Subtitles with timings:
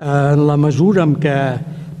[0.00, 1.36] En la mesura en què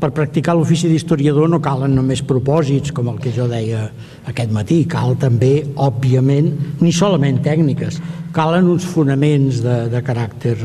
[0.00, 3.84] per practicar l'ofici d'historiador no calen només propòsits, com el que jo deia
[4.30, 6.48] aquest matí, cal també, òbviament,
[6.80, 8.00] ni solament tècniques,
[8.32, 10.56] calen uns fonaments de, de caràcter,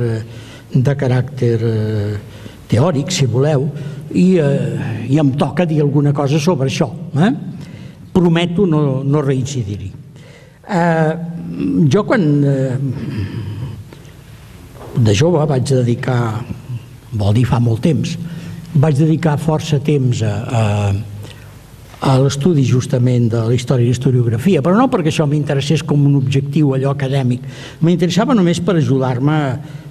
[0.71, 2.15] de caràcter eh,
[2.71, 3.67] teòric, si voleu,
[4.15, 6.87] i, eh, i em toca dir alguna cosa sobre això.
[7.19, 7.31] Eh?
[8.15, 9.91] Prometo no, no reincidir-hi.
[10.65, 11.13] Eh,
[11.91, 12.77] jo quan eh,
[14.95, 16.21] de jove vaig dedicar
[17.19, 18.15] vol dir fa molt temps,
[18.75, 20.63] vaig dedicar força temps a, a,
[22.11, 26.19] a l'estudi justament de la història i historiografia, però no perquè això m'interessés com un
[26.19, 27.47] objectiu allò acadèmic,
[27.81, 29.39] m'interessava només per ajudar-me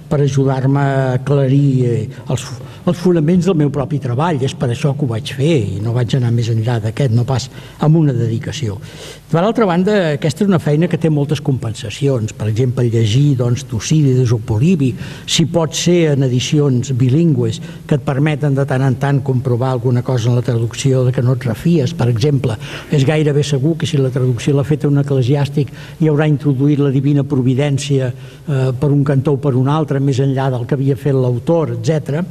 [0.09, 2.43] per ajudar-me a aclarir eh, els,
[2.85, 4.41] els fonaments del meu propi treball.
[4.45, 7.25] És per això que ho vaig fer i no vaig anar més enllà d'aquest, no
[7.27, 7.49] pas
[7.85, 8.77] amb una dedicació.
[9.25, 12.29] Per altra banda, aquesta és una feina que té moltes compensacions.
[12.37, 14.91] Per exemple, llegir doncs, Tucídides o Polibi,
[15.25, 17.57] si pot ser en edicions bilingües
[17.89, 21.25] que et permeten de tant en tant comprovar alguna cosa en la traducció de que
[21.25, 22.53] no et refies, per exemple,
[22.93, 25.73] és gairebé segur que si la traducció l'ha feta un eclesiàstic
[26.05, 30.21] i haurà introduït la divina providència eh, per un cantó o per un altre, més
[30.21, 32.21] enllà del que havia fet l'autor, etc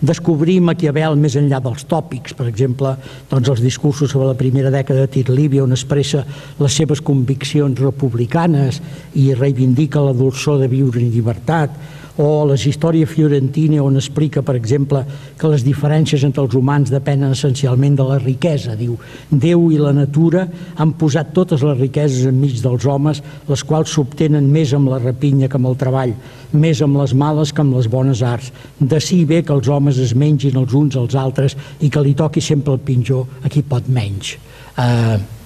[0.00, 2.94] descobrir Maquiavel més enllà dels tòpics, per exemple,
[3.30, 6.24] doncs els discursos sobre la primera dècada de Tir Líbia, on expressa
[6.58, 8.80] les seves conviccions republicanes
[9.14, 11.76] i reivindica la dolçor de viure en llibertat,
[12.20, 15.00] o les històries fiorentines on explica, per exemple,
[15.40, 18.76] que les diferències entre els humans depenen essencialment de la riquesa.
[18.76, 18.98] Diu,
[19.30, 20.44] Déu i la natura
[20.76, 25.48] han posat totes les riqueses enmig dels homes, les quals s'obtenen més amb la rapinya
[25.48, 26.14] que amb el treball,
[26.52, 28.52] més amb les males que amb les bones arts.
[28.78, 32.16] De si bé que els homes es mengin els uns als altres i que li
[32.18, 34.36] toqui sempre el pinjor a qui pot menys.
[34.76, 35.39] Eh,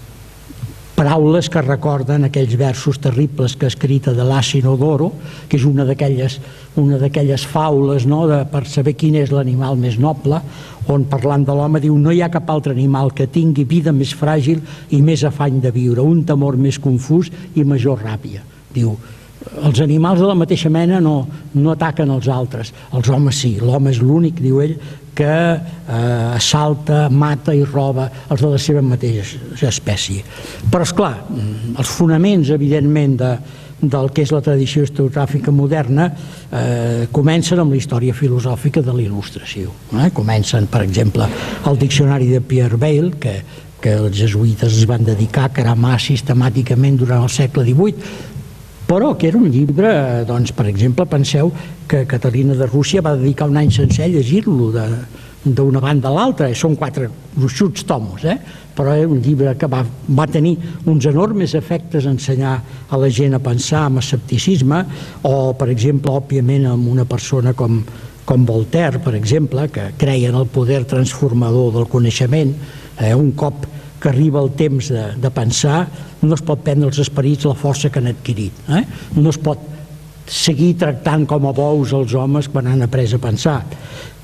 [0.94, 5.10] paraules que recorden aquells versos terribles que ha escrit de l'Asinodoro,
[5.48, 6.38] que és una d'aquelles
[6.76, 10.40] una d'aquelles faules no, de, per saber quin és l'animal més noble,
[10.90, 14.14] on parlant de l'home diu no hi ha cap altre animal que tingui vida més
[14.16, 14.60] fràgil
[14.90, 18.42] i més afany de viure, un temor més confús i major ràbia.
[18.74, 18.96] Diu,
[19.62, 21.16] els animals de la mateixa mena no,
[21.54, 24.76] no ataquen els altres, els homes sí, l'home és l'únic, diu ell,
[25.14, 30.24] que eh, assalta, mata i roba els de la seva mateixa espècie.
[30.70, 31.14] Però, és clar,
[31.78, 33.30] els fonaments, evidentment, de,
[33.90, 39.72] del que és la tradició historiogràfica moderna eh, comencen amb la història filosòfica de l'il·lustració.
[40.00, 40.10] Eh?
[40.16, 41.28] Comencen, per exemple,
[41.68, 43.38] el diccionari de Pierre Bayle, que,
[43.84, 48.32] que els jesuïtes es van dedicar a caramar sistemàticament durant el segle XVIII,
[48.94, 49.88] però que era un llibre,
[50.22, 51.48] doncs, per exemple, penseu
[51.90, 56.52] que Catalina de Rússia va dedicar un any sencer a llegir-lo d'una banda a l'altra,
[56.54, 58.38] són quatre gruixuts tomos, eh?
[58.74, 59.82] però era un llibre que va,
[60.14, 60.54] va tenir
[60.86, 62.54] uns enormes efectes a ensenyar
[62.86, 64.84] a la gent a pensar amb escepticisme,
[65.26, 67.82] o, per exemple, òbviament, amb una persona com,
[68.24, 72.54] com Voltaire, per exemple, que creia en el poder transformador del coneixement,
[73.00, 73.66] eh, un cop
[74.04, 75.86] que arriba el temps de, de pensar,
[76.20, 78.58] no es pot prendre els esperits la força que han adquirit.
[78.68, 78.82] Eh?
[79.16, 79.62] No es pot
[80.28, 83.62] seguir tractant com a bous els homes quan han après a pensar.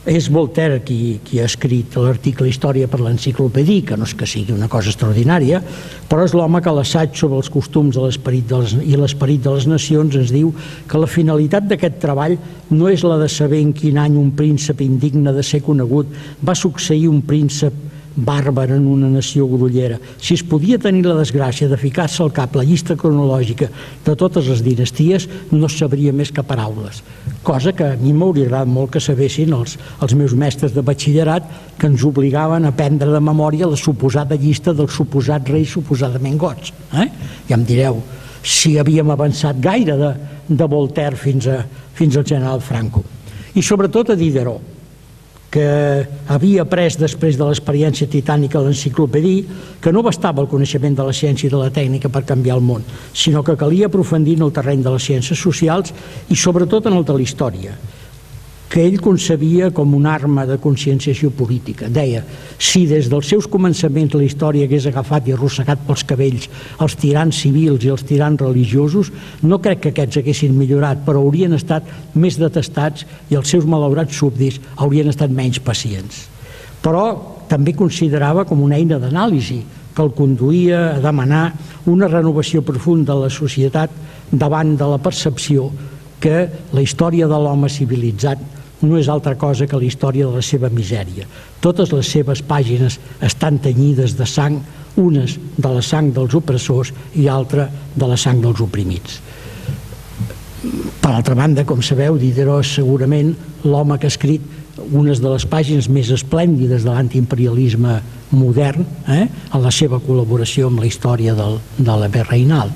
[0.09, 4.53] És Voltaire qui, qui ha escrit l'article Història per l'enciclopèdia, que no és que sigui
[4.53, 5.61] una cosa extraordinària,
[6.09, 8.53] però és l'home que l'assaig sobre els costums de l'esperit
[8.85, 10.55] i l'esperit de les nacions ens diu
[10.89, 12.37] que la finalitat d'aquest treball
[12.73, 16.09] no és la de saber en quin any un príncep indigne de ser conegut
[16.45, 19.99] va succeir un príncep bàrbar en una nació grollera.
[20.19, 23.69] Si es podia tenir la desgràcia de ficar-se al cap la llista cronològica
[24.05, 27.03] de totes les dinasties, no sabria més que paraules.
[27.47, 31.47] Cosa que a mi m'hauria agradat molt que sabessin els, els meus mestres de batxillerat
[31.79, 36.75] que ens obligaven a prendre de memòria la suposada llista dels suposats reis suposadament gots.
[36.93, 37.09] Eh?
[37.49, 38.03] Ja em direu
[38.43, 40.11] si havíem avançat gaire de,
[40.49, 41.63] de Voltaire fins, a,
[41.95, 43.05] fins al general Franco.
[43.55, 44.80] I sobretot a Diderot,
[45.51, 51.07] que havia après després de l'experiència titànica a l'enciclopèdia que no bastava el coneixement de
[51.09, 54.47] la ciència i de la tècnica per canviar el món, sinó que calia aprofundir en
[54.47, 55.91] el terreny de les ciències socials
[56.31, 57.75] i sobretot en el de la història
[58.71, 61.89] que ell concebia com una arma de conscienciació política.
[61.91, 62.21] Deia,
[62.55, 66.47] si des dels seus començaments la història hagués agafat i arrossegat pels cabells
[66.79, 69.11] els tirans civils i els tirans religiosos,
[69.43, 74.15] no crec que aquests haguessin millorat, però haurien estat més detestats i els seus malaurats
[74.15, 76.29] súbdits haurien estat menys pacients.
[76.81, 77.05] Però
[77.51, 79.59] també considerava com una eina d'anàlisi
[79.91, 81.49] que el conduïa a demanar
[81.91, 83.91] una renovació profunda de la societat
[84.31, 85.73] davant de la percepció
[86.23, 90.45] que la història de l'home civilitzat no és altra cosa que la història de la
[90.45, 91.27] seva misèria.
[91.61, 94.61] Totes les seves pàgines estan tenyides de sang,
[95.01, 99.21] unes de la sang dels opressors i altra de la sang dels oprimits.
[101.01, 103.33] Per altra banda, com sabeu, Diderot és segurament
[103.65, 104.43] l'home que ha escrit
[104.97, 108.01] unes de les pàgines més esplèndides de l'antiimperialisme
[108.37, 112.73] modern eh, en la seva col·laboració amb la història del, de la Reinal.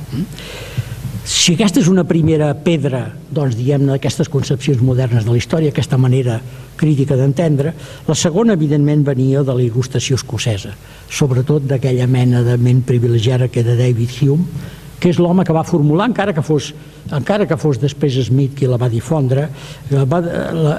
[1.25, 5.97] Si aquesta és una primera pedra, doncs, diguem-ne, d'aquestes concepcions modernes de la història, aquesta
[5.97, 6.37] manera
[6.77, 7.73] crítica d'entendre,
[8.05, 10.75] la segona, evidentment, venia de la il·lustració escocesa,
[11.09, 14.45] sobretot d'aquella mena de ment privilegiada que era David Hume,
[15.01, 16.75] que és l'home que va formular, encara que fos,
[17.09, 19.49] encara que fos després Smith qui la va difondre,
[19.93, 20.77] va, la,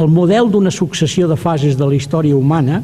[0.00, 2.82] el model d'una successió de fases de la història humana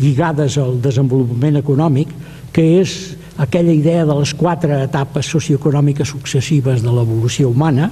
[0.00, 2.14] lligades al desenvolupament econòmic,
[2.54, 2.94] que és
[3.40, 7.88] aquella idea de les quatre etapes socioeconòmiques successives de l'evolució humana,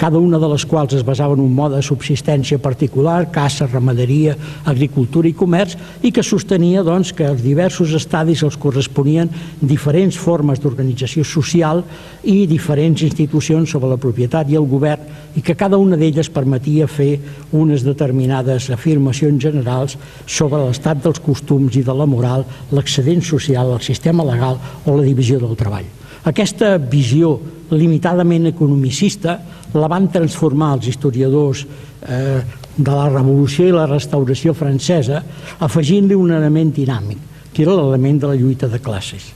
[0.00, 4.32] cada una de les quals es basava en un mode de subsistència particular, caça, ramaderia,
[4.64, 9.28] agricultura i comerç, i que sostenia doncs, que els diversos estadis els corresponien
[9.60, 11.82] diferents formes d'organització social
[12.24, 15.04] i diferents institucions sobre la propietat i el govern,
[15.36, 17.18] i que cada una d'elles permetia fer
[17.52, 23.84] unes determinades afirmacions generals sobre l'estat dels costums i de la moral, l'excedent social, el
[23.84, 24.56] sistema legal
[24.90, 25.86] o la divisió del treball.
[26.26, 27.32] Aquesta visió
[27.70, 29.38] limitadament economicista
[29.78, 32.40] la van transformar els historiadors eh,
[32.76, 35.22] de la Revolució i la Restauració francesa
[35.62, 37.22] afegint-li un element dinàmic,
[37.52, 39.30] que era l'element de la lluita de classes.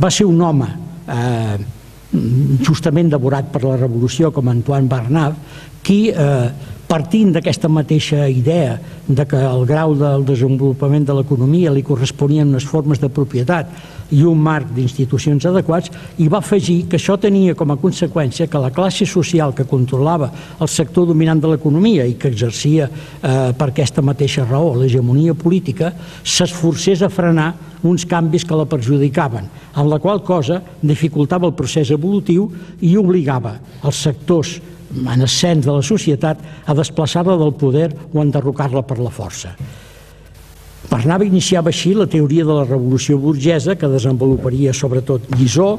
[0.00, 0.68] Va ser un home
[1.10, 1.58] eh,
[2.66, 6.50] justament devorat per la Revolució com Antoine Barnave qui eh,
[6.90, 12.66] partint d'aquesta mateixa idea de que el grau del desenvolupament de l'economia li corresponien unes
[12.66, 13.70] formes de propietat
[14.10, 18.62] i un marc d'institucions adequats i va afegir que això tenia com a conseqüència que
[18.62, 23.70] la classe social que controlava el sector dominant de l'economia i que exercia eh, per
[23.70, 25.92] aquesta mateixa raó l'hegemonia política
[26.24, 27.52] s'esforcés a frenar
[27.86, 29.46] uns canvis que la perjudicaven,
[29.78, 32.50] amb la qual cosa dificultava el procés evolutiu
[32.82, 33.54] i obligava
[33.86, 34.58] els sectors
[34.94, 39.54] en ascens de la societat a desplaçar-la del poder o enderrocar-la per la força.
[40.90, 45.76] Barnava iniciava així la teoria de la revolució burgesa que desenvoluparia sobretot Guizó,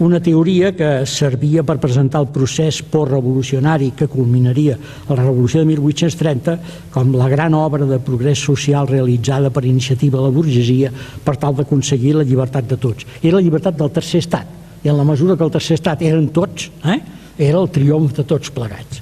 [0.00, 4.78] una teoria que servia per presentar el procés postrevolucionari que culminaria
[5.10, 6.54] la Revolució de 1830
[6.94, 10.92] com la gran obra de progrés social realitzada per iniciativa de la burgesia
[11.24, 13.04] per tal d'aconseguir la llibertat de tots.
[13.20, 14.48] Era la llibertat del tercer estat,
[14.80, 16.96] i en la mesura que el tercer estat eren tots, eh,
[17.40, 19.00] era el triomf de tots plegats.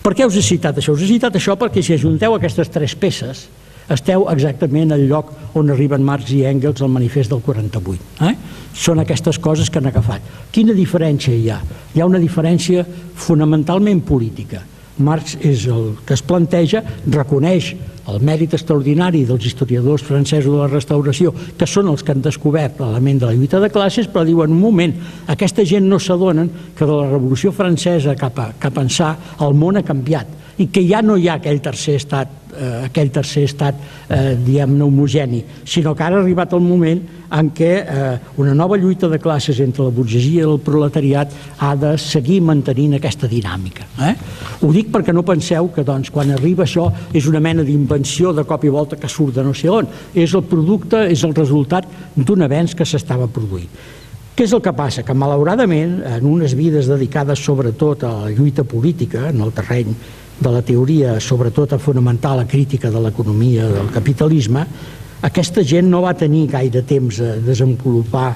[0.00, 0.94] Per què us he citat això?
[0.94, 3.48] Us he citat això perquè si ajunteu aquestes tres peces,
[3.90, 8.26] esteu exactament al lloc on arriben Marx i Engels al manifest del 48.
[8.28, 8.34] Eh?
[8.76, 10.22] Són aquestes coses que han agafat.
[10.54, 11.58] Quina diferència hi ha?
[11.94, 12.86] Hi ha una diferència
[13.18, 14.62] fonamentalment política.
[15.00, 17.72] Marx és el que es planteja, reconeix
[18.08, 22.80] el mèrit extraordinari dels historiadors francesos de la restauració, que són els que han descobert
[22.80, 24.94] l'element de la lluita de classes, però diuen, un moment,
[25.28, 29.14] aquesta gent no s'adonen que de la Revolució Francesa cap a, cap a ençà
[29.44, 33.10] el món ha canviat i que ja no hi ha aquell tercer estat eh, aquell
[33.10, 33.74] tercer estat,
[34.08, 38.76] eh, diguem-ne, homogeni, sinó que ara ha arribat el moment en què eh, una nova
[38.76, 43.86] lluita de classes entre la burgesia i el proletariat ha de seguir mantenint aquesta dinàmica.
[44.08, 44.14] Eh?
[44.62, 48.44] Ho dic perquè no penseu que doncs, quan arriba això és una mena d'invenció de
[48.44, 49.88] cop i volta que surt de no sé on.
[50.14, 53.70] És el producte, és el resultat d'un avenç que s'estava produint.
[54.34, 55.02] Què és el que passa?
[55.04, 59.92] Que malauradament, en unes vides dedicades sobretot a la lluita política, en el terreny
[60.40, 64.64] de la teoria, sobretot a fonamentar la crítica de l'economia del capitalisme,
[65.20, 68.30] aquesta gent no va tenir gaire temps a desenvolupar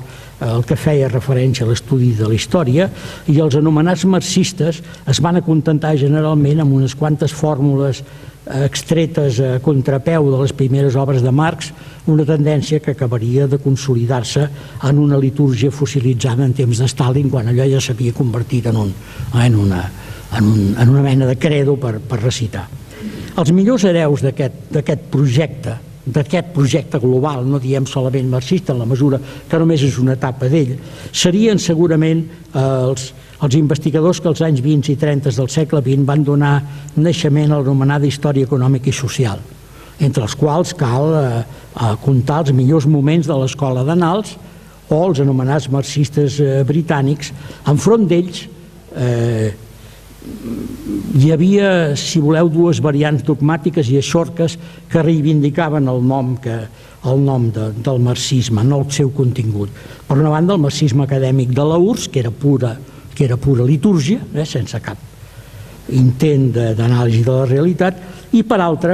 [0.45, 2.91] el que feia referència a l'estudi de la història
[3.31, 8.03] i els anomenats marxistes es van acontentar generalment amb unes quantes fórmules
[8.45, 11.71] extretes a contrapeu de les primeres obres de Marx,
[12.07, 14.49] una tendència que acabaria de consolidar-se
[14.85, 18.93] en una litúrgia fossilitzada en temps de Stalin quan allò ja s'havia convertit en, un,
[19.41, 19.87] en una,
[20.37, 22.67] en, un, en una mena de credo per, per recitar.
[23.35, 25.75] Els millors hereus d'aquest projecte,
[26.05, 30.51] d'aquest projecte global, no diem solament marxista, en la mesura que només és una etapa
[30.53, 30.77] d'ell,
[31.11, 33.11] serien segurament eh, els,
[33.43, 36.55] els investigadors que als anys 20 i 30 del segle XX van donar
[36.97, 39.43] naixement a l'anomenada història econòmica i social,
[39.99, 44.37] entre els quals cal eh, eh comptar els millors moments de l'escola d'anals
[44.91, 47.33] o els anomenats marxistes eh, britànics.
[47.67, 48.45] Enfront d'ells
[48.95, 49.55] eh,
[50.85, 54.59] hi havia, si voleu, dues variants dogmàtiques i eixorques
[54.93, 56.59] que reivindicaven el nom, que,
[57.09, 59.73] el nom de, del marxisme, no el seu contingut.
[60.05, 62.75] Per una banda, el marxisme acadèmic de la URSS, que era pura,
[63.15, 65.11] que era pura litúrgia, eh, sense cap
[65.93, 67.99] intent d'anàlisi de la realitat,
[68.33, 68.93] i per altra,